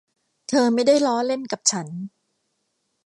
[0.47, 1.87] เธอไม่ได้ล้อเล่นกับฉัน